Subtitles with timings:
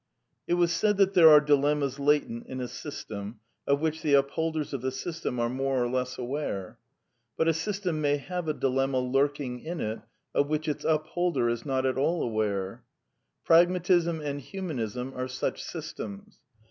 [0.47, 4.73] It was said that there are dilemmas latent in a system, of which the upholders
[4.73, 6.79] of the system are more or less aware.
[7.37, 9.99] But a system may have a dilemma lurking in it
[10.33, 12.81] of which 1 Its upholder is not at all aware.
[12.81, 16.39] I ^ Pragmatism and Humanism are such systems.